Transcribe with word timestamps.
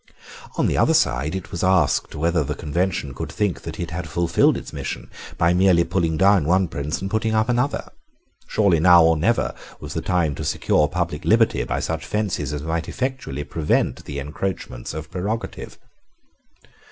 On 0.57 0.65
the 0.65 0.79
other 0.79 0.95
side 0.95 1.35
it 1.35 1.51
was 1.51 1.63
asked 1.63 2.15
whether 2.15 2.43
the 2.43 2.55
Convention 2.55 3.13
could 3.13 3.31
think 3.31 3.61
that 3.61 3.79
it 3.79 3.91
had 3.91 4.09
fulfilled 4.09 4.57
its 4.57 4.73
mission 4.73 5.11
by 5.37 5.53
merely 5.53 5.83
pulling 5.83 6.17
down 6.17 6.45
one 6.45 6.67
prince 6.67 7.03
and 7.03 7.11
putting 7.11 7.35
up 7.35 7.47
another. 7.49 7.87
Surely 8.47 8.79
now 8.79 9.03
or 9.03 9.15
never 9.15 9.53
was 9.79 9.93
the 9.93 10.01
time 10.01 10.33
to 10.33 10.43
secure 10.43 10.87
public 10.87 11.23
liberty 11.23 11.63
by 11.65 11.79
such 11.79 12.03
fences 12.03 12.51
as 12.51 12.63
might 12.63 12.89
effectually 12.89 13.43
prevent 13.43 14.03
the 14.05 14.17
encroachments 14.17 14.95
of 14.95 15.11
prerogative. 15.11 15.77